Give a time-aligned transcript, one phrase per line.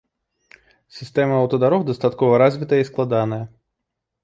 [0.99, 3.43] Сістэма аўтадарог дастаткова развітая і складаная.